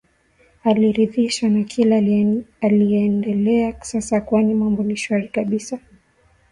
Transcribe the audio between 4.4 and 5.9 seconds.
mambo ni shwari kabisa